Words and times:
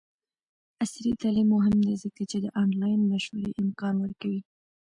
عصري 0.83 1.11
تعلیم 1.21 1.47
مهم 1.55 1.75
دی 1.85 1.95
ځکه 2.03 2.21
چې 2.29 2.37
د 2.41 2.45
آنلاین 2.63 2.99
مشورې 3.11 3.57
امکان 3.63 3.95
ورکوي. 3.99 4.41